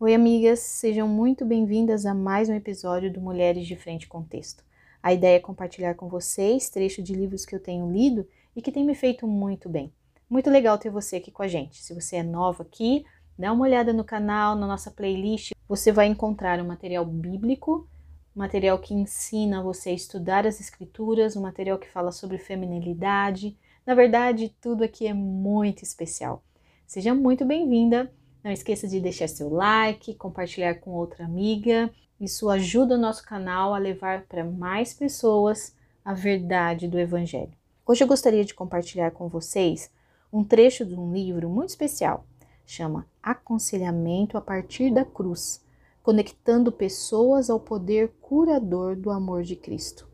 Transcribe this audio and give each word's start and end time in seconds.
Oi, 0.00 0.14
amigas, 0.14 0.60
sejam 0.60 1.08
muito 1.08 1.44
bem-vindas 1.44 2.06
a 2.06 2.14
mais 2.14 2.48
um 2.48 2.54
episódio 2.54 3.12
do 3.12 3.20
Mulheres 3.20 3.66
de 3.66 3.74
Frente 3.74 4.06
com 4.06 4.22
Texto. 4.22 4.62
A 5.02 5.12
ideia 5.12 5.38
é 5.38 5.40
compartilhar 5.40 5.94
com 5.94 6.08
vocês 6.08 6.70
trechos 6.70 7.02
de 7.02 7.12
livros 7.12 7.44
que 7.44 7.52
eu 7.52 7.58
tenho 7.58 7.90
lido 7.90 8.24
e 8.54 8.62
que 8.62 8.70
tem 8.70 8.84
me 8.84 8.94
feito 8.94 9.26
muito 9.26 9.68
bem. 9.68 9.92
Muito 10.30 10.48
legal 10.50 10.78
ter 10.78 10.88
você 10.88 11.16
aqui 11.16 11.32
com 11.32 11.42
a 11.42 11.48
gente. 11.48 11.82
Se 11.82 11.92
você 11.92 12.14
é 12.14 12.22
nova 12.22 12.62
aqui, 12.62 13.04
dá 13.36 13.52
uma 13.52 13.64
olhada 13.64 13.92
no 13.92 14.04
canal, 14.04 14.54
na 14.54 14.68
nossa 14.68 14.88
playlist. 14.88 15.50
Você 15.68 15.90
vai 15.90 16.06
encontrar 16.06 16.60
um 16.60 16.68
material 16.68 17.04
bíblico, 17.04 17.88
material 18.36 18.78
que 18.78 18.94
ensina 18.94 19.60
você 19.60 19.90
a 19.90 19.94
estudar 19.94 20.46
as 20.46 20.60
escrituras, 20.60 21.34
um 21.34 21.42
material 21.42 21.76
que 21.76 21.90
fala 21.90 22.12
sobre 22.12 22.38
feminilidade. 22.38 23.58
Na 23.84 23.96
verdade, 23.96 24.54
tudo 24.60 24.84
aqui 24.84 25.08
é 25.08 25.12
muito 25.12 25.82
especial. 25.82 26.44
Seja 26.86 27.12
muito 27.12 27.44
bem-vinda 27.44 28.12
não 28.48 28.52
esqueça 28.54 28.88
de 28.88 28.98
deixar 28.98 29.28
seu 29.28 29.50
like, 29.50 30.14
compartilhar 30.14 30.76
com 30.76 30.92
outra 30.92 31.26
amiga. 31.26 31.92
Isso 32.18 32.48
ajuda 32.48 32.94
o 32.94 32.98
nosso 32.98 33.22
canal 33.22 33.74
a 33.74 33.78
levar 33.78 34.22
para 34.22 34.42
mais 34.42 34.94
pessoas 34.94 35.76
a 36.02 36.14
verdade 36.14 36.88
do 36.88 36.98
Evangelho. 36.98 37.52
Hoje 37.86 38.02
eu 38.02 38.08
gostaria 38.08 38.46
de 38.46 38.54
compartilhar 38.54 39.10
com 39.10 39.28
vocês 39.28 39.90
um 40.32 40.42
trecho 40.42 40.86
de 40.86 40.94
um 40.94 41.12
livro 41.12 41.46
muito 41.50 41.68
especial. 41.68 42.24
Chama 42.64 43.06
Aconselhamento 43.22 44.38
a 44.38 44.40
partir 44.40 44.90
da 44.94 45.04
cruz, 45.04 45.62
conectando 46.02 46.72
pessoas 46.72 47.50
ao 47.50 47.60
poder 47.60 48.14
curador 48.18 48.96
do 48.96 49.10
amor 49.10 49.42
de 49.42 49.56
Cristo, 49.56 50.08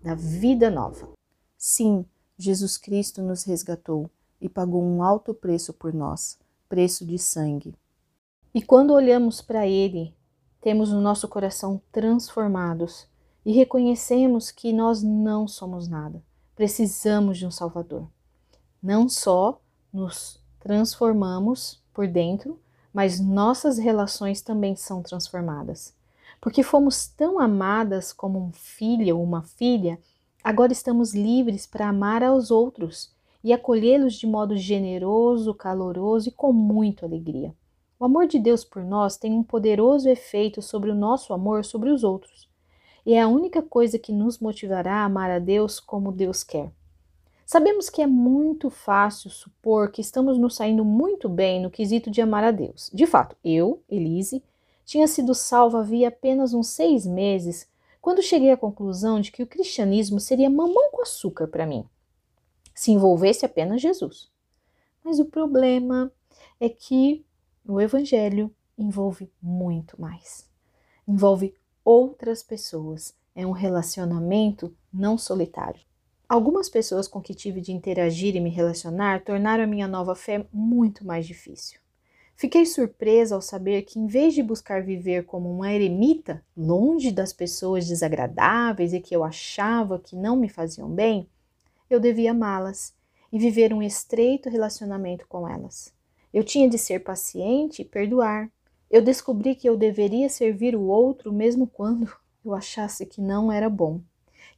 da 0.00 0.14
vida 0.14 0.70
nova. 0.70 1.08
Sim, 1.58 2.06
Jesus 2.38 2.78
Cristo 2.78 3.20
nos 3.20 3.42
resgatou 3.42 4.08
e 4.40 4.48
pagou 4.48 4.80
um 4.80 5.02
alto 5.02 5.34
preço 5.34 5.72
por 5.72 5.92
nós 5.92 6.38
preço 6.68 7.04
de 7.06 7.18
sangue. 7.18 7.74
E 8.54 8.62
quando 8.62 8.92
olhamos 8.92 9.40
para 9.40 9.66
Ele, 9.66 10.14
temos 10.60 10.92
o 10.92 11.00
nosso 11.00 11.28
coração 11.28 11.80
transformados 11.92 13.06
e 13.44 13.52
reconhecemos 13.52 14.50
que 14.50 14.72
nós 14.72 15.02
não 15.02 15.46
somos 15.46 15.88
nada. 15.88 16.22
Precisamos 16.54 17.36
de 17.36 17.46
um 17.46 17.50
Salvador. 17.50 18.08
Não 18.82 19.08
só 19.08 19.60
nos 19.92 20.40
transformamos 20.60 21.82
por 21.92 22.06
dentro, 22.08 22.58
mas 22.92 23.20
nossas 23.20 23.76
relações 23.76 24.40
também 24.40 24.76
são 24.76 25.02
transformadas. 25.02 25.94
Porque 26.40 26.62
fomos 26.62 27.06
tão 27.06 27.38
amadas 27.38 28.12
como 28.12 28.38
um 28.38 28.52
filho 28.52 29.16
ou 29.16 29.22
uma 29.22 29.42
filha, 29.42 29.98
agora 30.42 30.72
estamos 30.72 31.14
livres 31.14 31.66
para 31.66 31.88
amar 31.88 32.22
aos 32.22 32.50
outros 32.50 33.13
e 33.44 33.52
acolhê-los 33.52 34.14
de 34.14 34.26
modo 34.26 34.56
generoso, 34.56 35.52
caloroso 35.52 36.30
e 36.30 36.32
com 36.32 36.50
muita 36.50 37.04
alegria. 37.04 37.54
O 38.00 38.06
amor 38.06 38.26
de 38.26 38.38
Deus 38.38 38.64
por 38.64 38.82
nós 38.82 39.18
tem 39.18 39.34
um 39.34 39.42
poderoso 39.42 40.08
efeito 40.08 40.62
sobre 40.62 40.90
o 40.90 40.94
nosso 40.94 41.34
amor 41.34 41.62
sobre 41.62 41.90
os 41.90 42.02
outros, 42.02 42.48
e 43.04 43.12
é 43.12 43.20
a 43.20 43.28
única 43.28 43.60
coisa 43.60 43.98
que 43.98 44.12
nos 44.12 44.38
motivará 44.38 44.94
a 44.94 45.04
amar 45.04 45.30
a 45.30 45.38
Deus 45.38 45.78
como 45.78 46.10
Deus 46.10 46.42
quer. 46.42 46.72
Sabemos 47.44 47.90
que 47.90 48.00
é 48.00 48.06
muito 48.06 48.70
fácil 48.70 49.28
supor 49.28 49.90
que 49.90 50.00
estamos 50.00 50.38
nos 50.38 50.56
saindo 50.56 50.82
muito 50.82 51.28
bem 51.28 51.60
no 51.60 51.70
quesito 51.70 52.10
de 52.10 52.22
amar 52.22 52.42
a 52.44 52.50
Deus. 52.50 52.90
De 52.94 53.06
fato, 53.06 53.36
eu, 53.44 53.82
Elise, 53.90 54.42
tinha 54.86 55.06
sido 55.06 55.34
salva 55.34 55.80
havia 55.80 56.08
apenas 56.08 56.54
uns 56.54 56.68
seis 56.68 57.06
meses 57.06 57.68
quando 58.00 58.22
cheguei 58.22 58.50
à 58.50 58.56
conclusão 58.56 59.20
de 59.20 59.30
que 59.30 59.42
o 59.42 59.46
cristianismo 59.46 60.18
seria 60.18 60.48
mamão 60.48 60.90
com 60.90 61.02
açúcar 61.02 61.46
para 61.46 61.66
mim 61.66 61.84
se 62.74 62.90
envolvesse 62.90 63.46
apenas 63.46 63.80
Jesus. 63.80 64.30
Mas 65.04 65.18
o 65.18 65.26
problema 65.26 66.10
é 66.58 66.68
que 66.68 67.24
o 67.66 67.80
Evangelho 67.80 68.50
envolve 68.76 69.30
muito 69.40 70.00
mais. 70.00 70.48
Envolve 71.06 71.54
outras 71.84 72.42
pessoas. 72.42 73.14
É 73.34 73.46
um 73.46 73.52
relacionamento 73.52 74.74
não 74.92 75.18
solitário. 75.18 75.80
Algumas 76.28 76.68
pessoas 76.68 77.06
com 77.06 77.20
que 77.20 77.34
tive 77.34 77.60
de 77.60 77.72
interagir 77.72 78.34
e 78.34 78.40
me 78.40 78.50
relacionar 78.50 79.22
tornaram 79.22 79.64
a 79.64 79.66
minha 79.66 79.86
nova 79.86 80.14
fé 80.14 80.46
muito 80.52 81.06
mais 81.06 81.26
difícil. 81.26 81.78
Fiquei 82.36 82.66
surpresa 82.66 83.34
ao 83.34 83.40
saber 83.40 83.82
que, 83.82 83.98
em 83.98 84.06
vez 84.06 84.34
de 84.34 84.42
buscar 84.42 84.82
viver 84.82 85.24
como 85.24 85.48
uma 85.50 85.72
eremita, 85.72 86.44
longe 86.56 87.12
das 87.12 87.32
pessoas 87.32 87.86
desagradáveis 87.86 88.92
e 88.92 89.00
que 89.00 89.14
eu 89.14 89.22
achava 89.22 90.00
que 90.00 90.16
não 90.16 90.36
me 90.36 90.48
faziam 90.48 90.88
bem, 90.88 91.28
eu 91.88 92.00
devia 92.00 92.30
amá-las 92.30 92.94
e 93.32 93.38
viver 93.38 93.72
um 93.72 93.82
estreito 93.82 94.48
relacionamento 94.48 95.26
com 95.28 95.48
elas. 95.48 95.92
Eu 96.32 96.42
tinha 96.42 96.68
de 96.68 96.78
ser 96.78 97.00
paciente 97.00 97.82
e 97.82 97.84
perdoar. 97.84 98.50
Eu 98.90 99.02
descobri 99.02 99.54
que 99.54 99.68
eu 99.68 99.76
deveria 99.76 100.28
servir 100.28 100.74
o 100.76 100.82
outro 100.82 101.32
mesmo 101.32 101.66
quando 101.66 102.10
eu 102.44 102.54
achasse 102.54 103.06
que 103.06 103.20
não 103.20 103.50
era 103.50 103.68
bom. 103.68 104.00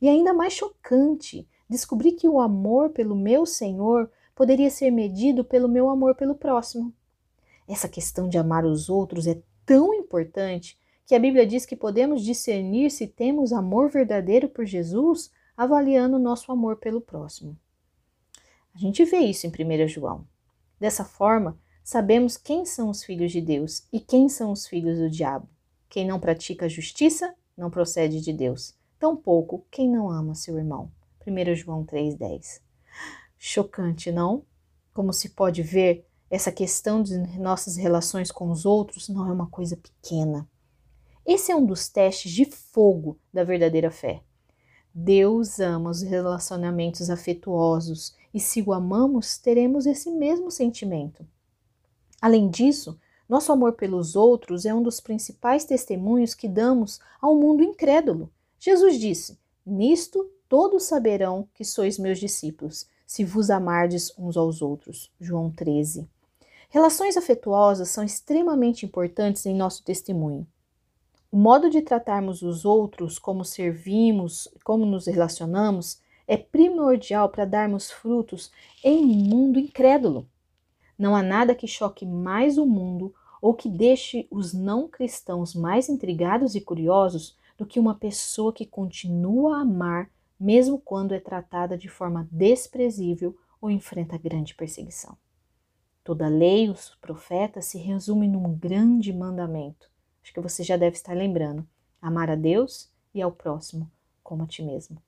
E 0.01 0.09
ainda 0.09 0.35
mais 0.35 0.53
chocante, 0.53 1.49
descobri 1.69 2.13
que 2.13 2.29
o 2.29 2.41
amor 2.41 2.91
pelo 2.91 3.15
meu 3.15 3.47
Senhor 3.47 4.11
poderia 4.35 4.71
ser 4.71 4.91
medido 4.91 5.45
pelo 5.45 5.69
meu 5.69 5.89
amor 5.89 6.15
pelo 6.15 6.35
próximo. 6.35 6.93
Essa 7.69 7.89
questão 7.89 8.29
de 8.29 8.39
amar 8.39 8.65
os 8.65 8.89
outros 8.89 9.27
é 9.27 9.41
tão 9.65 9.93
importante 9.95 10.79
que 11.07 11.15
a 11.15 11.19
Bíblia 11.19 11.47
diz 11.47 11.65
que 11.65 11.77
podemos 11.77 12.23
discernir 12.23 12.91
se 12.91 13.07
temos 13.07 13.53
amor 13.53 13.91
verdadeiro 13.91 14.49
por 14.49 14.65
Jesus 14.65 15.31
avaliando 15.57 16.17
o 16.17 16.21
nosso 16.21 16.53
amor 16.53 16.77
pelo 16.77 17.01
próximo. 17.01 17.57
A 18.75 18.79
gente 18.79 19.05
vê 19.05 19.19
isso 19.19 19.47
em 19.47 19.51
1 19.51 19.89
João. 19.89 20.27
Dessa 20.79 21.05
forma, 21.05 21.59
sabemos 21.83 22.37
quem 22.37 22.67
são 22.67 22.91
os 22.91 23.03
filhos 23.03 23.33
de 23.33 23.41
Deus 23.41 23.87
e 23.93 23.99
quem 23.99 24.29
são 24.29 24.53
os 24.53 24.67
filhos 24.67 24.99
do 24.99 25.09
diabo. 25.09 25.49
Quem 25.89 26.07
não 26.07 26.21
pratica 26.21 26.67
a 26.67 26.69
justiça 26.69 27.35
não 27.57 27.71
procede 27.71 28.21
de 28.21 28.33
Deus, 28.33 28.77
tampouco 28.99 29.65
quem 29.71 29.89
não 29.89 30.11
ama 30.11 30.35
seu 30.35 30.59
irmão. 30.59 30.93
1 31.27 31.55
João 31.55 31.85
3,10. 31.85 32.61
Chocante, 33.39 34.13
não? 34.13 34.45
Como 34.93 35.13
se 35.13 35.31
pode 35.31 35.63
ver, 35.63 36.07
essa 36.29 36.53
questão 36.53 37.03
de 37.03 37.17
nossas 37.39 37.77
relações 37.77 38.31
com 38.31 38.51
os 38.51 38.67
outros 38.67 39.09
não 39.09 39.29
é 39.29 39.33
uma 39.33 39.49
coisa 39.49 39.77
pequena. 39.77 40.49
Esse 41.25 41.51
é 41.51 41.57
um 41.57 41.65
dos 41.65 41.89
testes 41.89 42.31
de 42.31 42.45
fogo 42.45 43.19
da 43.33 43.43
verdadeira 43.43 43.91
fé. 43.91 44.23
Deus 44.99 45.61
ama 45.61 45.91
os 45.91 46.01
relacionamentos 46.01 47.11
afetuosos 47.11 48.15
e 48.33 48.41
se 48.41 48.63
o 48.63 48.73
amamos, 48.73 49.37
teremos 49.37 49.85
esse 49.85 50.11
mesmo 50.11 50.51
sentimento. 50.51 51.23
Além 52.19 52.49
disso, 52.49 52.99
nosso 53.29 53.53
amor 53.53 53.75
pelos 53.75 54.17
outros 54.17 54.65
é 54.65 54.73
um 54.73 54.83
dos 54.83 54.99
principais 54.99 55.67
testemunhos 55.67 56.33
que 56.33 56.49
damos 56.49 56.99
ao 57.21 57.37
mundo 57.37 57.63
incrédulo. 57.63 58.33
Jesus 58.59 58.99
disse: 58.99 59.39
Nisto 59.67 60.31
todos 60.49 60.85
saberão 60.85 61.47
que 61.53 61.63
sois 61.63 61.99
meus 61.99 62.19
discípulos, 62.19 62.87
se 63.07 63.23
vos 63.23 63.51
amardes 63.51 64.11
uns 64.19 64.35
aos 64.35 64.63
outros. 64.63 65.13
João 65.21 65.51
13. 65.51 66.09
Relações 66.71 67.19
afetuosas 67.19 67.91
são 67.91 68.03
extremamente 68.03 68.87
importantes 68.87 69.45
em 69.45 69.55
nosso 69.55 69.85
testemunho. 69.85 70.47
O 71.37 71.39
modo 71.39 71.69
de 71.69 71.83
tratarmos 71.83 72.41
os 72.41 72.65
outros, 72.65 73.19
como 73.19 73.45
servimos, 73.45 74.49
como 74.65 74.87
nos 74.87 75.07
relacionamos, 75.07 76.01
é 76.27 76.35
primordial 76.35 77.29
para 77.29 77.45
darmos 77.45 77.91
frutos 77.91 78.51
em 78.83 79.05
um 79.05 79.29
mundo 79.29 79.59
incrédulo. 79.59 80.27
Não 80.99 81.15
há 81.15 81.23
nada 81.23 81.55
que 81.55 81.67
choque 81.67 82.07
mais 82.07 82.57
o 82.57 82.65
mundo 82.65 83.15
ou 83.39 83.53
que 83.53 83.69
deixe 83.69 84.27
os 84.31 84.55
não 84.55 84.89
cristãos 84.89 85.55
mais 85.55 85.91
intrigados 85.91 86.55
e 86.55 86.61
curiosos 86.63 87.37
do 87.59 87.67
que 87.67 87.79
uma 87.79 87.95
pessoa 87.95 88.51
que 88.51 88.65
continua 88.65 89.59
a 89.59 89.61
amar, 89.61 90.09
mesmo 90.41 90.79
quando 90.79 91.13
é 91.13 91.21
tratada 91.21 91.77
de 91.77 91.87
forma 91.87 92.27
desprezível 92.33 93.37
ou 93.61 93.71
enfrenta 93.71 94.17
grande 94.17 94.55
perseguição. 94.55 95.15
Toda 96.03 96.29
lei 96.29 96.71
os 96.71 96.95
profetas 96.99 97.67
se 97.67 97.77
resumem 97.77 98.31
num 98.31 98.55
grande 98.55 99.13
mandamento: 99.13 99.95
Acho 100.27 100.35
que 100.35 100.41
você 100.41 100.65
já 100.65 100.77
deve 100.77 100.97
estar 100.97 101.17
lembrando. 101.17 101.65
Amar 102.03 102.29
a 102.29 102.35
Deus 102.35 102.91
e 103.15 103.23
ao 103.23 103.31
próximo 103.31 103.89
como 104.25 104.43
a 104.43 104.47
ti 104.49 104.61
mesmo. 104.61 105.01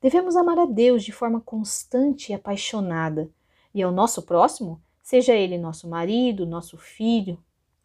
Devemos 0.00 0.36
amar 0.36 0.56
a 0.56 0.66
Deus 0.66 1.02
de 1.02 1.10
forma 1.10 1.40
constante 1.40 2.30
e 2.30 2.34
apaixonada, 2.34 3.28
e 3.74 3.82
ao 3.82 3.90
nosso 3.90 4.22
próximo, 4.22 4.80
seja 5.02 5.34
ele 5.34 5.58
nosso 5.58 5.88
marido, 5.88 6.46
nosso 6.46 6.78
filho 6.78 7.42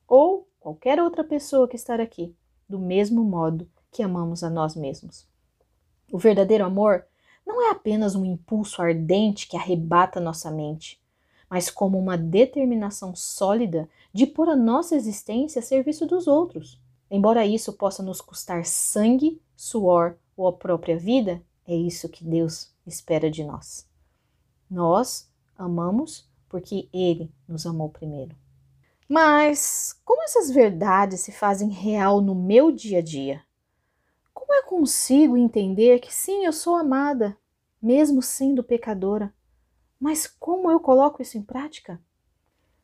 ou 0.07 0.47
qualquer 0.59 1.01
outra 1.01 1.23
pessoa 1.23 1.67
que 1.67 1.75
está 1.75 1.95
aqui, 1.95 2.35
do 2.69 2.77
mesmo 2.77 3.23
modo 3.23 3.67
que 3.91 4.03
amamos 4.03 4.43
a 4.43 4.49
nós 4.49 4.75
mesmos. 4.75 5.27
O 6.11 6.19
verdadeiro 6.19 6.63
amor 6.63 7.07
não 7.43 7.59
é 7.59 7.71
apenas 7.71 8.13
um 8.13 8.23
impulso 8.23 8.83
ardente 8.83 9.47
que 9.47 9.57
arrebata 9.57 10.19
nossa 10.19 10.51
mente, 10.51 11.01
mas 11.49 11.69
como 11.69 11.97
uma 11.97 12.17
determinação 12.17 13.15
sólida 13.15 13.89
de 14.13 14.25
pôr 14.25 14.49
a 14.49 14.55
nossa 14.55 14.95
existência 14.95 15.59
a 15.59 15.63
serviço 15.63 16.05
dos 16.05 16.27
outros. 16.27 16.79
Embora 17.09 17.45
isso 17.45 17.73
possa 17.73 18.03
nos 18.03 18.19
custar 18.19 18.65
sangue, 18.65 19.41
suor 19.55 20.17
ou 20.35 20.47
a 20.47 20.53
própria 20.53 20.97
vida, 20.97 21.41
é 21.65 21.75
isso 21.75 22.09
que 22.09 22.23
Deus 22.23 22.71
espera 22.85 23.31
de 23.31 23.43
nós. 23.43 23.87
Nós 24.69 25.29
amamos 25.57 26.27
porque 26.49 26.89
Ele 26.93 27.31
nos 27.47 27.65
amou 27.65 27.89
primeiro. 27.89 28.35
Mas 29.07 29.97
como 30.03 30.23
essas 30.23 30.51
verdades 30.51 31.21
se 31.21 31.31
fazem 31.31 31.69
real 31.69 32.21
no 32.21 32.35
meu 32.35 32.71
dia 32.71 32.99
a 32.99 33.01
dia? 33.01 33.41
Como 34.33 34.53
eu 34.53 34.63
consigo 34.63 35.37
entender 35.37 35.99
que 35.99 36.13
sim, 36.13 36.45
eu 36.45 36.51
sou 36.51 36.75
amada, 36.75 37.37
mesmo 37.81 38.21
sendo 38.21 38.63
pecadora? 38.63 39.33
Mas 39.99 40.27
como 40.27 40.69
eu 40.69 40.79
coloco 40.79 41.21
isso 41.21 41.37
em 41.37 41.41
prática? 41.41 41.99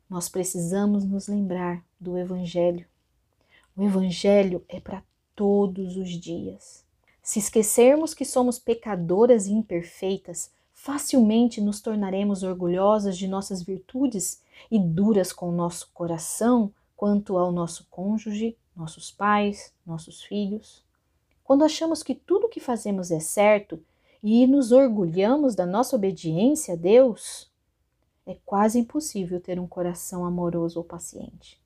Nós 0.09 0.29
precisamos 0.29 1.05
nos 1.05 1.27
lembrar 1.27 1.83
do 1.99 2.17
Evangelho. 2.17 2.85
O 3.75 3.83
Evangelho 3.83 4.63
é 4.67 4.79
para 4.79 5.03
todos 5.35 5.97
os 5.97 6.09
dias. 6.09 6.83
Se 7.21 7.39
esquecermos 7.39 8.13
que 8.13 8.25
somos 8.25 8.59
pecadoras 8.59 9.47
e 9.47 9.53
imperfeitas, 9.53 10.51
facilmente 10.73 11.61
nos 11.61 11.79
tornaremos 11.79 12.43
orgulhosas 12.43 13.17
de 13.17 13.27
nossas 13.27 13.63
virtudes 13.63 14.41
e 14.69 14.77
duras 14.77 15.31
com 15.31 15.49
o 15.49 15.55
nosso 15.55 15.89
coração 15.93 16.71
quanto 16.95 17.37
ao 17.37 17.51
nosso 17.51 17.87
cônjuge, 17.89 18.57
nossos 18.75 19.11
pais, 19.11 19.73
nossos 19.85 20.21
filhos. 20.23 20.83
Quando 21.43 21.63
achamos 21.63 22.03
que 22.03 22.15
tudo 22.15 22.47
o 22.47 22.49
que 22.49 22.59
fazemos 22.59 23.11
é 23.11 23.19
certo 23.19 23.81
e 24.23 24.47
nos 24.47 24.71
orgulhamos 24.71 25.53
da 25.53 25.65
nossa 25.65 25.95
obediência 25.95 26.73
a 26.73 26.77
Deus, 26.77 27.51
é 28.25 28.37
quase 28.45 28.79
impossível 28.79 29.41
ter 29.41 29.59
um 29.59 29.67
coração 29.67 30.25
amoroso 30.25 30.79
ou 30.79 30.85
paciente. 30.85 31.61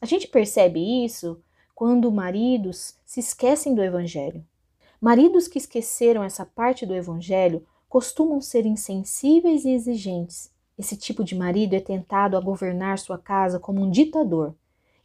A 0.00 0.06
gente 0.06 0.26
percebe 0.26 1.04
isso 1.04 1.40
quando 1.74 2.10
maridos 2.10 2.98
se 3.04 3.20
esquecem 3.20 3.74
do 3.74 3.82
Evangelho. 3.82 4.42
Maridos 4.98 5.46
que 5.46 5.58
esqueceram 5.58 6.24
essa 6.24 6.46
parte 6.46 6.86
do 6.86 6.94
Evangelho 6.94 7.66
costumam 7.88 8.40
ser 8.40 8.64
insensíveis 8.64 9.64
e 9.66 9.70
exigentes 9.70 10.50
esse 10.78 10.96
tipo 10.96 11.24
de 11.24 11.34
marido 11.34 11.74
é 11.74 11.80
tentado 11.80 12.36
a 12.36 12.40
governar 12.40 12.98
sua 12.98 13.16
casa 13.16 13.58
como 13.58 13.80
um 13.80 13.90
ditador 13.90 14.54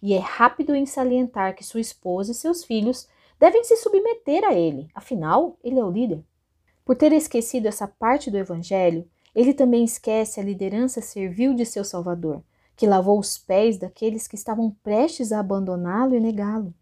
e 0.01 0.13
é 0.13 0.19
rápido 0.19 0.75
em 0.75 0.85
salientar 0.85 1.55
que 1.55 1.63
sua 1.63 1.79
esposa 1.79 2.31
e 2.31 2.35
seus 2.35 2.63
filhos 2.63 3.07
devem 3.39 3.63
se 3.63 3.77
submeter 3.77 4.43
a 4.43 4.53
ele, 4.53 4.89
afinal, 4.93 5.57
ele 5.63 5.79
é 5.79 5.83
o 5.83 5.89
líder. 5.89 6.23
Por 6.91 6.97
ter 6.97 7.13
esquecido 7.13 7.67
essa 7.67 7.87
parte 7.87 8.29
do 8.29 8.37
evangelho, 8.37 9.09
ele 9.33 9.53
também 9.53 9.85
esquece 9.85 10.41
a 10.41 10.43
liderança 10.43 10.99
servil 10.99 11.53
de 11.53 11.65
seu 11.65 11.85
Salvador, 11.85 12.43
que 12.75 12.85
lavou 12.85 13.17
os 13.17 13.37
pés 13.37 13.77
daqueles 13.77 14.27
que 14.27 14.35
estavam 14.35 14.75
prestes 14.83 15.31
a 15.31 15.39
abandoná-lo 15.39 16.15
e 16.15 16.19
negá-lo. 16.19 16.73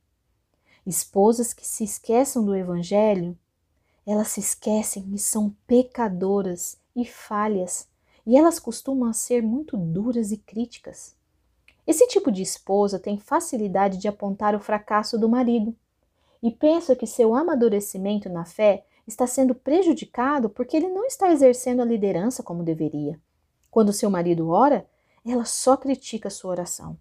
Esposas 0.83 1.53
que 1.53 1.63
se 1.63 1.83
esqueçam 1.83 2.44
do 2.44 2.56
evangelho, 2.56 3.38
elas 4.03 4.29
se 4.29 4.39
esquecem 4.39 5.06
e 5.13 5.19
são 5.19 5.56
pecadoras 5.67 6.79
e 6.95 7.05
falhas 7.05 7.88
e 8.25 8.35
elas 8.35 8.57
costumam 8.57 9.13
ser 9.13 9.44
muito 9.44 9.77
duras 9.77 10.31
e 10.31 10.38
críticas. 10.38 11.15
Esse 11.85 12.07
tipo 12.07 12.31
de 12.31 12.41
esposa 12.41 12.97
tem 12.97 13.19
facilidade 13.19 14.00
de 14.00 14.07
apontar 14.07 14.55
o 14.55 14.59
fracasso 14.59 15.19
do 15.19 15.29
marido 15.29 15.75
e 16.41 16.50
pensa 16.50 16.95
que 16.95 17.05
seu 17.05 17.35
amadurecimento 17.35 18.27
na 18.27 18.44
fé 18.44 18.85
está 19.09 19.25
sendo 19.27 19.56
prejudicado 19.56 20.50
porque 20.50 20.77
ele 20.77 20.88
não 20.88 21.06
está 21.06 21.31
exercendo 21.31 21.81
a 21.81 21.85
liderança 21.85 22.44
como 22.44 22.63
deveria. 22.63 23.19
Quando 23.69 23.91
seu 23.91 24.09
marido 24.09 24.50
ora, 24.50 24.85
ela 25.25 25.45
só 25.45 25.75
critica 25.75 26.29
sua 26.29 26.51
oração. 26.51 26.97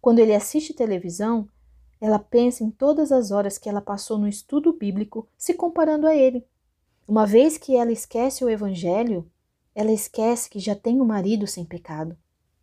Quando 0.00 0.18
ele 0.18 0.34
assiste 0.34 0.74
televisão, 0.74 1.48
ela 2.00 2.18
pensa 2.18 2.64
em 2.64 2.70
todas 2.70 3.12
as 3.12 3.30
horas 3.30 3.58
que 3.58 3.68
ela 3.68 3.80
passou 3.80 4.18
no 4.18 4.28
estudo 4.28 4.72
bíblico 4.72 5.26
se 5.38 5.54
comparando 5.54 6.06
a 6.06 6.14
ele. 6.14 6.44
Uma 7.06 7.26
vez 7.26 7.56
que 7.56 7.76
ela 7.76 7.92
esquece 7.92 8.44
o 8.44 8.50
evangelho, 8.50 9.24
ela 9.74 9.92
esquece 9.92 10.50
que 10.50 10.58
já 10.58 10.74
tem 10.74 11.00
um 11.00 11.04
marido 11.04 11.46
sem 11.46 11.64
pecado 11.64 12.16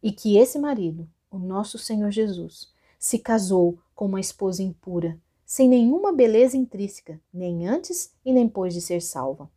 e 0.03 0.11
que 0.11 0.37
esse 0.37 0.59
marido, 0.59 1.07
o 1.31 1.37
nosso 1.37 1.77
Senhor 1.77 2.11
Jesus, 2.11 2.69
se 2.97 3.17
casou 3.17 3.79
com 3.95 4.05
uma 4.05 4.19
esposa 4.19 4.61
impura, 4.61 5.17
sem 5.49 5.67
nenhuma 5.67 6.13
beleza 6.13 6.55
intrínseca, 6.55 7.19
nem 7.33 7.67
antes 7.67 8.13
e 8.23 8.31
nem 8.31 8.45
depois 8.45 8.71
de 8.71 8.79
ser 8.79 9.01
salva. 9.01 9.49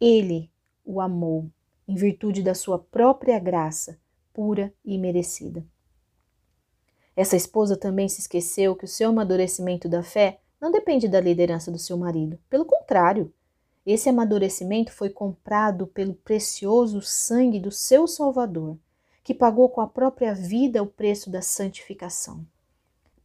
Ele 0.00 0.48
o 0.84 1.00
amou 1.00 1.50
em 1.88 1.96
virtude 1.96 2.44
da 2.44 2.54
sua 2.54 2.78
própria 2.78 3.36
graça, 3.40 3.98
pura 4.32 4.72
e 4.84 4.96
merecida. 4.96 5.66
Essa 7.16 7.34
esposa 7.34 7.76
também 7.76 8.08
se 8.08 8.20
esqueceu 8.20 8.76
que 8.76 8.84
o 8.84 8.88
seu 8.88 9.10
amadurecimento 9.10 9.88
da 9.88 10.00
fé 10.00 10.38
não 10.60 10.70
depende 10.70 11.08
da 11.08 11.20
liderança 11.20 11.72
do 11.72 11.78
seu 11.78 11.96
marido. 11.96 12.38
Pelo 12.48 12.64
contrário, 12.64 13.34
esse 13.84 14.08
amadurecimento 14.08 14.92
foi 14.92 15.10
comprado 15.10 15.88
pelo 15.88 16.14
precioso 16.14 17.02
sangue 17.02 17.58
do 17.58 17.72
seu 17.72 18.06
Salvador, 18.06 18.78
que 19.24 19.34
pagou 19.34 19.68
com 19.68 19.80
a 19.80 19.88
própria 19.88 20.32
vida 20.32 20.80
o 20.84 20.86
preço 20.86 21.30
da 21.30 21.42
santificação. 21.42 22.46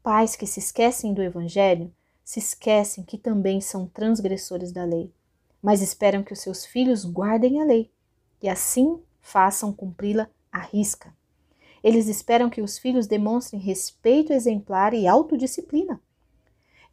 Pais 0.01 0.35
que 0.35 0.47
se 0.47 0.59
esquecem 0.59 1.13
do 1.13 1.21
Evangelho 1.21 1.93
se 2.23 2.39
esquecem 2.39 3.03
que 3.03 3.17
também 3.17 3.59
são 3.59 3.85
transgressores 3.85 4.71
da 4.71 4.85
lei, 4.85 5.11
mas 5.61 5.81
esperam 5.81 6.23
que 6.23 6.31
os 6.31 6.39
seus 6.39 6.65
filhos 6.65 7.03
guardem 7.03 7.61
a 7.61 7.65
lei 7.65 7.91
e 8.41 8.47
assim 8.47 9.01
façam 9.19 9.73
cumpri-la 9.73 10.29
à 10.51 10.59
risca. 10.59 11.13
Eles 11.83 12.07
esperam 12.07 12.49
que 12.49 12.61
os 12.61 12.77
filhos 12.77 13.07
demonstrem 13.07 13.61
respeito 13.61 14.31
exemplar 14.31 14.93
e 14.93 15.07
autodisciplina. 15.07 16.01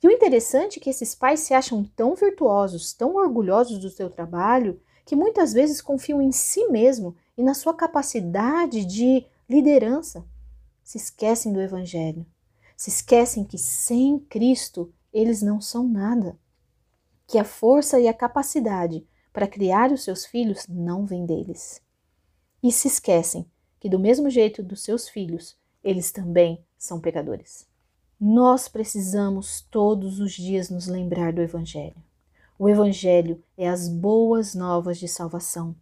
E 0.03 0.09
o 0.09 0.11
interessante 0.11 0.79
é 0.79 0.83
que 0.83 0.91
esses 0.91 1.15
pais 1.15 1.41
se 1.41 1.55
acham 1.55 1.85
tão 1.97 2.15
virtuosos, 2.15 2.93
tão 2.93 3.17
orgulhosos 3.17 3.79
do 3.79 3.89
seu 3.89 4.11
trabalho, 4.11 4.81
que 5.05 5.17
muitas 5.17 5.53
vezes 5.53 5.81
confiam 5.81 6.21
em 6.21 6.33
si 6.33 6.67
mesmo 6.69 7.15
e 7.37 7.43
na 7.43 7.55
sua 7.55 7.73
capacidade 7.73 8.85
de 8.85 9.25
liderança. 9.49 10.25
Se 10.83 10.99
esquecem 10.99 11.53
do 11.53 11.61
Evangelho, 11.61 12.27
se 12.77 12.91
esquecem 12.91 13.45
que 13.45 13.57
sem 13.57 14.19
Cristo 14.19 14.93
eles 15.13 15.41
não 15.41 15.61
são 15.61 15.89
nada, 15.89 16.39
que 17.27 17.39
a 17.39 17.45
força 17.45 17.99
e 17.99 18.07
a 18.07 18.15
capacidade 18.15 19.07
para 19.33 19.49
criar 19.49 19.91
os 19.91 20.05
seus 20.05 20.27
filhos 20.27 20.67
não 20.69 21.07
vem 21.07 21.25
deles. 21.25 21.81
E 22.63 22.71
se 22.71 22.89
esquecem 22.89 23.47
que, 23.81 23.89
do 23.89 23.99
mesmo 23.99 24.29
jeito 24.29 24.63
dos 24.63 24.83
seus 24.83 25.09
filhos, 25.09 25.57
eles 25.83 26.13
também 26.13 26.65
são 26.79 27.01
pecadores. 27.01 27.67
Nós 28.21 28.69
precisamos 28.69 29.61
todos 29.71 30.21
os 30.21 30.33
dias 30.33 30.71
nos 30.71 30.87
lembrar 30.87 31.33
do 31.33 31.43
Evangelho. 31.43 31.97
O 32.59 32.69
Evangelho 32.69 33.43
é 33.57 33.69
as 33.69 33.89
boas 33.89 34.55
novas 34.55 34.99
de 34.99 35.07
salvação. 35.07 35.77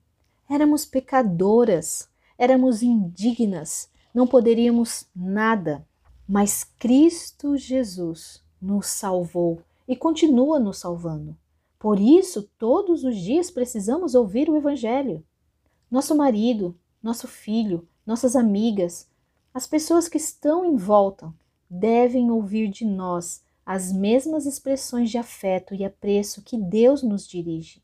Éramos 0.50 0.85
pecadoras, 0.85 2.08
éramos 2.37 2.82
indignas, 2.82 3.88
não 4.12 4.26
poderíamos 4.26 5.06
nada, 5.14 5.87
mas 6.29 6.65
Cristo 6.65 7.56
Jesus 7.56 8.43
nos 8.61 8.87
salvou 8.87 9.61
e 9.87 9.95
continua 9.95 10.59
nos 10.59 10.78
salvando. 10.78 11.37
Por 11.78 12.00
isso, 12.00 12.49
todos 12.59 13.04
os 13.04 13.16
dias 13.16 13.50
precisamos 13.50 14.14
ouvir 14.14 14.49
o 14.49 14.57
Evangelho. 14.57 15.23
Nosso 15.90 16.14
marido, 16.16 16.75
nosso 17.02 17.28
filho, 17.28 17.87
nossas 18.07 18.35
amigas, 18.35 19.07
as 19.52 19.66
pessoas 19.66 20.09
que 20.09 20.16
estão 20.16 20.64
em 20.64 20.76
volta 20.76 21.33
devem 21.69 22.31
ouvir 22.31 22.69
de 22.69 22.85
nós 22.85 23.45
as 23.66 23.93
mesmas 23.93 24.47
expressões 24.47 25.11
de 25.11 25.19
afeto 25.19 25.75
e 25.75 25.85
apreço 25.85 26.43
que 26.43 26.57
Deus 26.57 27.02
nos 27.02 27.26
dirige. 27.26 27.83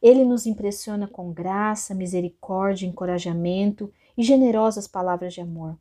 Ele 0.00 0.24
nos 0.24 0.46
impressiona 0.46 1.06
com 1.06 1.32
graça, 1.32 1.94
misericórdia, 1.94 2.86
encorajamento 2.86 3.92
e 4.16 4.22
generosas 4.22 4.86
palavras 4.86 5.32
de 5.32 5.40
amor. 5.40 5.78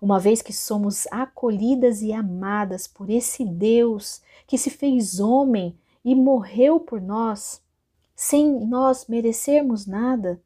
Uma 0.00 0.18
vez 0.18 0.40
que 0.40 0.52
somos 0.52 1.06
acolhidas 1.10 2.00
e 2.00 2.12
amadas 2.12 2.86
por 2.86 3.10
esse 3.10 3.44
Deus 3.44 4.22
que 4.46 4.56
se 4.56 4.70
fez 4.70 5.20
homem 5.20 5.76
e 6.04 6.14
morreu 6.14 6.80
por 6.80 7.00
nós, 7.00 7.62
sem 8.16 8.66
nós 8.66 9.06
merecermos 9.06 9.86
nada, 9.86 10.40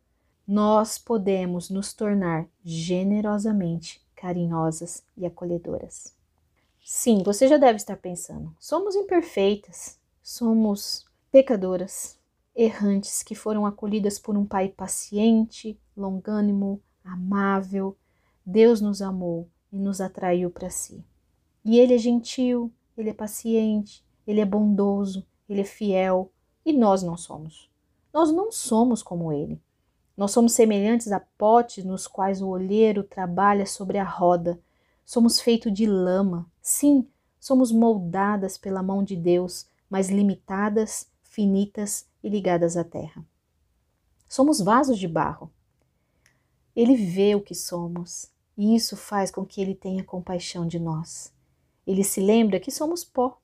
nós 0.47 0.99
podemos 0.99 1.71
nos 1.71 1.93
tornar 1.93 2.47
generosamente 2.65 4.05
carinhosas 4.15 5.03
e 5.17 5.25
acolhedoras. 5.25 6.15
Sim, 6.85 7.23
você 7.23 7.49
já 7.49 7.57
deve 7.57 7.77
estar 7.77 7.97
pensando: 7.97 8.55
somos 8.59 8.95
imperfeitas, 8.95 9.99
somos 10.23 11.07
pecadoras, 11.31 12.19
errantes 12.55 13.23
que 13.23 13.35
foram 13.35 13.65
acolhidas 13.65 14.19
por 14.19 14.37
um 14.37 14.45
Pai 14.45 14.69
paciente, 14.69 15.79
longânimo, 15.97 16.83
amável. 17.03 17.97
Deus 18.45 18.81
nos 18.81 19.01
amou 19.01 19.49
e 19.73 19.79
nos 19.79 20.01
atraiu 20.01 20.51
para 20.51 20.71
si. 20.71 21.05
E 21.65 21.79
Ele 21.79 21.95
é 21.95 21.99
gentil, 21.99 22.73
Ele 22.97 23.11
é 23.11 23.15
paciente, 23.15 24.05
Ele 24.27 24.41
é 24.41 24.45
bondoso, 24.45 25.27
Ele 25.49 25.63
é 25.63 25.65
fiel, 25.65 26.31
e 26.65 26.73
nós 26.73 27.03
não 27.03 27.17
somos. 27.17 27.71
Nós 28.13 28.33
não 28.33 28.53
somos 28.53 29.03
como 29.03 29.33
Ele. 29.33 29.61
Nós 30.17 30.31
somos 30.31 30.53
semelhantes 30.53 31.11
a 31.11 31.21
potes 31.21 31.85
nos 31.85 32.07
quais 32.07 32.41
o 32.41 32.49
olheiro 32.49 33.03
trabalha 33.03 33.67
sobre 33.67 33.99
a 33.99 34.05
roda 34.05 34.61
Somos 35.05 35.39
feitos 35.39 35.73
de 35.73 35.87
lama. 35.87 36.51
Sim, 36.63 37.07
somos 37.39 37.71
moldadas 37.71 38.57
pela 38.57 38.83
mão 38.83 39.05
de 39.05 39.15
Deus, 39.15 39.67
mas 39.89 40.09
limitadas, 40.09 41.09
finitas 41.23 42.07
e 42.23 42.29
ligadas 42.29 42.77
à 42.77 42.83
terra. 42.83 43.25
Somos 44.27 44.61
vasos 44.61 44.99
de 44.99 45.07
barro. 45.07 45.53
Ele 46.75 46.97
vê 46.97 47.35
o 47.35 47.43
que 47.43 47.55
somos 47.55 48.33
E 48.57 48.75
isso 48.75 48.97
faz 48.97 49.31
com 49.31 49.45
que 49.45 49.61
ele 49.61 49.75
tenha 49.75 50.05
compaixão 50.05 50.67
de 50.67 50.79
nós. 50.79 51.33
Ele 51.87 52.05
se 52.05 52.21
lembra 52.21 52.61
que 52.61 52.71
somos 52.71 53.05
pó. 53.05 53.39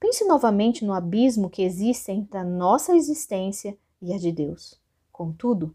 Pense 0.00 0.24
novamente 0.24 0.84
no 0.84 0.92
abismo 0.92 1.48
que 1.48 1.62
existe 1.62 2.10
entre 2.10 2.38
a 2.38 2.44
nossa 2.44 2.94
existência 2.94 3.76
e 4.00 4.12
a 4.12 4.18
de 4.18 4.32
Deus. 4.32 4.80
Contudo, 5.12 5.74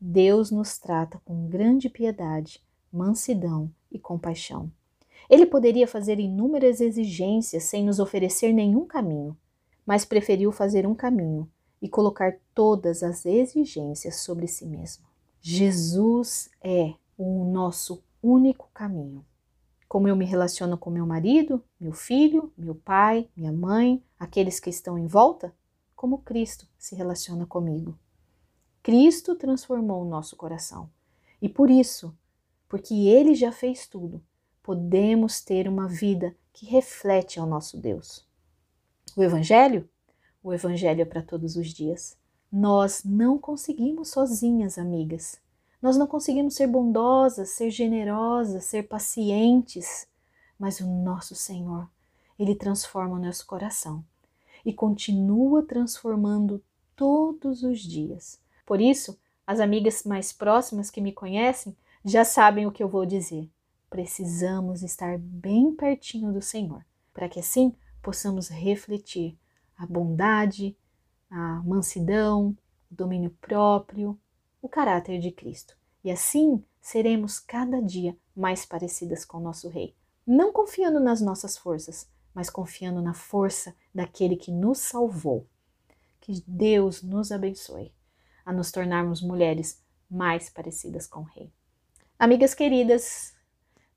Deus 0.00 0.50
nos 0.50 0.78
trata 0.78 1.20
com 1.24 1.48
grande 1.48 1.88
piedade, 1.88 2.62
mansidão 2.92 3.70
e 3.92 3.98
compaixão. 3.98 4.72
Ele 5.28 5.46
poderia 5.46 5.86
fazer 5.86 6.18
inúmeras 6.18 6.80
exigências 6.80 7.64
sem 7.64 7.84
nos 7.84 8.00
oferecer 8.00 8.52
nenhum 8.52 8.86
caminho, 8.86 9.36
mas 9.84 10.04
preferiu 10.04 10.50
fazer 10.50 10.86
um 10.86 10.94
caminho 10.94 11.48
e 11.80 11.88
colocar 11.88 12.38
todas 12.54 13.02
as 13.02 13.24
exigências 13.24 14.16
sobre 14.16 14.46
si 14.46 14.66
mesmo. 14.66 15.04
Jesus 15.40 16.50
é 16.62 16.94
o 17.16 17.44
nosso 17.44 18.02
único 18.22 18.68
caminho. 18.72 19.24
Como 19.88 20.06
eu 20.06 20.14
me 20.14 20.24
relaciono 20.24 20.78
com 20.78 20.88
meu 20.88 21.04
marido, 21.04 21.64
meu 21.78 21.92
filho, 21.92 22.52
meu 22.56 22.74
pai, 22.74 23.28
minha 23.36 23.52
mãe, 23.52 24.02
aqueles 24.18 24.60
que 24.60 24.70
estão 24.70 24.96
em 24.98 25.06
volta? 25.06 25.54
Como 25.96 26.18
Cristo 26.18 26.68
se 26.78 26.94
relaciona 26.94 27.44
comigo. 27.44 27.98
Cristo 28.82 29.34
transformou 29.34 30.02
o 30.02 30.08
nosso 30.08 30.36
coração. 30.36 30.90
E 31.42 31.48
por 31.48 31.70
isso, 31.70 32.16
porque 32.68 32.94
Ele 32.94 33.34
já 33.34 33.50
fez 33.50 33.86
tudo, 33.86 34.22
podemos 34.62 35.40
ter 35.40 35.68
uma 35.68 35.88
vida 35.88 36.36
que 36.52 36.66
reflete 36.66 37.40
ao 37.40 37.46
nosso 37.46 37.76
Deus. 37.76 38.26
O 39.16 39.22
Evangelho? 39.22 39.88
O 40.42 40.52
Evangelho 40.52 41.02
é 41.02 41.04
para 41.04 41.22
todos 41.22 41.56
os 41.56 41.68
dias. 41.68 42.16
Nós 42.50 43.02
não 43.04 43.38
conseguimos 43.38 44.08
sozinhas, 44.10 44.78
amigas. 44.78 45.40
Nós 45.80 45.96
não 45.96 46.06
conseguimos 46.06 46.54
ser 46.54 46.66
bondosas, 46.66 47.50
ser 47.50 47.70
generosas, 47.70 48.64
ser 48.64 48.84
pacientes, 48.88 50.06
mas 50.58 50.80
o 50.80 50.86
nosso 50.86 51.34
Senhor, 51.34 51.88
Ele 52.38 52.54
transforma 52.54 53.16
o 53.16 53.18
nosso 53.18 53.46
coração 53.46 54.04
e 54.64 54.72
continua 54.72 55.62
transformando 55.62 56.62
todos 56.94 57.62
os 57.62 57.80
dias. 57.80 58.38
Por 58.66 58.80
isso, 58.80 59.18
as 59.46 59.58
amigas 59.58 60.04
mais 60.04 60.32
próximas 60.32 60.90
que 60.90 61.00
me 61.00 61.12
conhecem 61.12 61.74
já 62.04 62.24
sabem 62.24 62.66
o 62.66 62.72
que 62.72 62.82
eu 62.82 62.88
vou 62.88 63.06
dizer. 63.06 63.50
Precisamos 63.88 64.82
estar 64.82 65.18
bem 65.18 65.74
pertinho 65.74 66.32
do 66.32 66.42
Senhor, 66.42 66.84
para 67.12 67.28
que 67.28 67.40
assim 67.40 67.74
possamos 68.02 68.48
refletir 68.48 69.36
a 69.76 69.86
bondade, 69.86 70.76
a 71.30 71.62
mansidão, 71.64 72.56
o 72.90 72.94
domínio 72.94 73.34
próprio, 73.40 74.18
o 74.62 74.68
caráter 74.68 75.18
de 75.18 75.30
Cristo. 75.30 75.76
E 76.02 76.10
assim 76.10 76.64
seremos 76.80 77.38
cada 77.38 77.80
dia 77.80 78.16
mais 78.34 78.64
parecidas 78.64 79.24
com 79.24 79.38
nosso 79.38 79.68
Rei, 79.68 79.94
não 80.26 80.52
confiando 80.52 80.98
nas 81.00 81.20
nossas 81.20 81.58
forças, 81.58 82.08
mas 82.34 82.48
confiando 82.48 83.02
na 83.02 83.12
força 83.12 83.74
daquele 83.94 84.36
que 84.36 84.50
nos 84.50 84.78
salvou. 84.78 85.46
Que 86.20 86.42
Deus 86.46 87.02
nos 87.02 87.32
abençoe 87.32 87.92
a 88.44 88.52
nos 88.52 88.70
tornarmos 88.70 89.22
mulheres 89.22 89.82
mais 90.10 90.48
parecidas 90.48 91.06
com 91.06 91.20
o 91.20 91.24
Rei. 91.24 91.52
Amigas 92.18 92.54
queridas, 92.54 93.34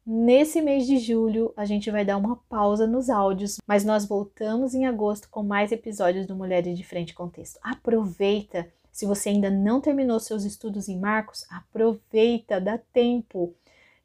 nesse 0.05 0.61
mês 0.61 0.85
de 0.85 0.97
julho 0.97 1.53
a 1.55 1.65
gente 1.65 1.89
vai 1.91 2.05
dar 2.05 2.17
uma 2.17 2.35
pausa 2.35 2.87
nos 2.87 3.09
áudios, 3.09 3.57
mas 3.67 3.83
nós 3.83 4.05
voltamos 4.05 4.73
em 4.73 4.85
agosto 4.85 5.29
com 5.29 5.43
mais 5.43 5.71
episódios 5.71 6.25
do 6.25 6.35
Mulheres 6.35 6.77
de 6.77 6.83
Frente 6.83 7.13
Contexto. 7.13 7.59
Aproveita 7.61 8.71
se 8.93 9.07
você 9.07 9.29
ainda 9.29 9.49
não 9.49 9.81
terminou 9.81 10.19
seus 10.19 10.43
estudos 10.43 10.87
em 10.87 10.99
Marcos, 10.99 11.47
aproveita, 11.49 12.61
dá 12.61 12.77
tempo. 12.77 13.55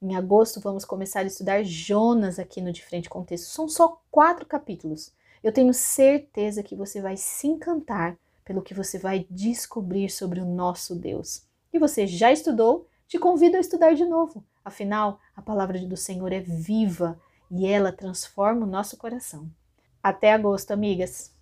Em 0.01 0.17
agosto 0.17 0.61
vamos 0.61 0.83
começar 0.83 1.21
a 1.21 1.25
estudar 1.25 1.63
Jonas 1.63 2.39
aqui 2.39 2.63
no 2.63 2.73
De 2.73 2.83
Frente 2.83 3.11
Contexto. 3.11 3.49
São 3.49 3.69
só 3.69 4.01
quatro 4.11 4.47
capítulos. 4.47 5.13
Eu 5.45 5.53
tenho 5.53 5.75
certeza 5.75 6.63
que 6.63 6.75
você 6.75 7.03
vai 7.03 7.19
se 7.19 7.47
encantar 7.47 8.17
pelo 8.47 8.63
que 8.63 8.73
você 8.73 8.99
vai 8.99 9.27
descobrir 9.29 10.09
sobre 10.09 10.41
o 10.41 10.47
nosso 10.47 10.97
Deus. 10.97 11.43
E 11.71 11.79
você 11.79 12.07
já 12.07 12.33
estudou? 12.33 12.89
Te 13.07 13.19
convido 13.19 13.59
a 13.59 13.61
estudar 13.61 13.93
de 13.93 14.07
novo. 14.07 14.43
Afinal, 14.65 15.21
a 15.37 15.43
palavra 15.43 15.79
do 15.81 15.99
Senhor 15.99 16.33
é 16.33 16.41
viva 16.41 17.21
e 17.51 17.67
ela 17.67 17.93
transforma 17.93 18.65
o 18.65 18.69
nosso 18.69 18.97
coração. 18.97 19.51
Até 20.03 20.33
agosto, 20.33 20.71
amigas! 20.71 21.38